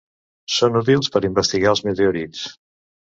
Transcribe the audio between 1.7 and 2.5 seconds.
els meteorits.